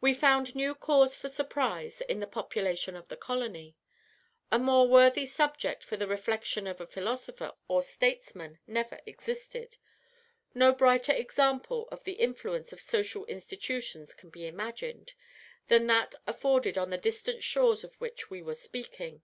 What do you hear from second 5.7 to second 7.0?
for the reflection of a